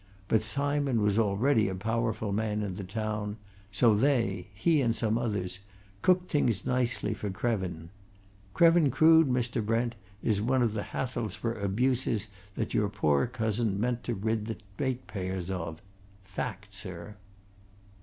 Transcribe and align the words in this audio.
But 0.27 0.41
Simon 0.41 1.03
was 1.03 1.19
already 1.19 1.67
a 1.69 1.75
powerful 1.75 2.31
man 2.31 2.63
in 2.63 2.73
the 2.73 2.83
town, 2.83 3.37
so 3.71 3.93
they 3.93 4.47
he 4.55 4.81
and 4.81 4.95
some 4.95 5.15
others 5.15 5.59
cooked 6.01 6.31
things 6.31 6.65
nicely 6.65 7.13
for 7.13 7.29
Krevin. 7.29 7.89
Krevin 8.55 8.89
Crood, 8.89 9.27
Mr. 9.29 9.63
Brent, 9.63 9.93
is 10.23 10.41
one 10.41 10.63
of 10.63 10.73
the 10.73 10.81
Hathelsborough 10.81 11.63
abuses 11.63 12.29
that 12.55 12.73
your 12.73 12.89
poor 12.89 13.27
cousin 13.27 13.79
meant 13.79 14.03
to 14.05 14.15
rid 14.15 14.47
the 14.47 14.57
ratepayers 14.79 15.51
of 15.51 15.83
fact, 16.23 16.73
sir!" 16.73 17.13